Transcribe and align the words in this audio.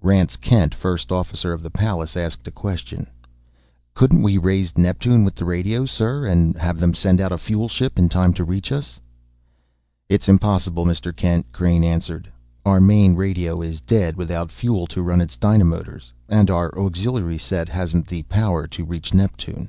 Rance 0.00 0.36
Kent, 0.36 0.74
first 0.74 1.12
officer 1.12 1.52
of 1.52 1.62
the 1.62 1.68
Pallas, 1.70 2.16
asked 2.16 2.48
a 2.48 2.50
question: 2.50 3.06
"Couldn't 3.92 4.22
we, 4.22 4.38
raise 4.38 4.78
Neptune 4.78 5.26
with 5.26 5.34
the 5.34 5.44
radio, 5.44 5.84
sir, 5.84 6.24
and 6.24 6.56
have 6.56 6.78
them 6.80 6.94
send 6.94 7.20
out 7.20 7.32
a 7.32 7.36
fuel 7.36 7.68
ship 7.68 7.98
in 7.98 8.08
time 8.08 8.32
to 8.32 8.46
reach 8.46 8.72
us?" 8.72 8.98
"It's 10.08 10.26
impossible, 10.26 10.86
Mr. 10.86 11.14
Kent," 11.14 11.52
Crain 11.52 11.84
answered. 11.84 12.32
"Our 12.64 12.80
main 12.80 13.14
radio 13.14 13.60
is 13.60 13.82
dead 13.82 14.16
without 14.16 14.50
fuel 14.50 14.86
to 14.86 15.02
run 15.02 15.20
its 15.20 15.36
dynamotors, 15.36 16.12
and 16.30 16.48
our 16.48 16.72
auxiliary 16.78 17.36
set 17.36 17.68
hasn't 17.68 18.06
the 18.06 18.22
power 18.22 18.66
to 18.68 18.86
reach 18.86 19.12
Neptune." 19.12 19.68